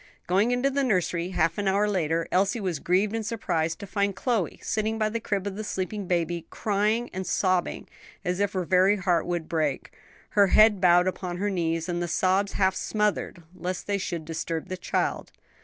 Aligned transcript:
Going 0.25 0.49
into 0.49 0.71
the 0.71 0.83
nursery 0.83 1.29
half 1.29 1.59
an 1.59 1.67
hour 1.67 1.87
later, 1.87 2.27
Elsie 2.31 2.59
was 2.59 2.79
grieved 2.79 3.13
and 3.13 3.23
surprised 3.23 3.77
to 3.81 3.85
find 3.85 4.15
Chloe 4.15 4.59
sitting 4.63 4.97
by 4.97 5.09
the 5.09 5.19
crib 5.19 5.45
of 5.45 5.55
the 5.55 5.63
sleeping 5.63 6.07
babe, 6.07 6.45
crying 6.49 7.11
and 7.13 7.27
sobbing 7.27 7.87
as 8.25 8.39
if 8.39 8.53
her 8.53 8.63
very 8.65 8.97
heart 8.97 9.27
would 9.27 9.47
break, 9.47 9.91
her 10.29 10.47
head 10.47 10.81
bowed 10.81 11.05
upon 11.05 11.37
her 11.37 11.51
knees, 11.51 11.87
and 11.87 12.01
the 12.01 12.07
sobs 12.07 12.53
half 12.53 12.73
smothered, 12.73 13.43
lest 13.53 13.85
they 13.85 13.99
should 13.99 14.25
disturb 14.25 14.69
the 14.69 14.75
child. 14.77 15.31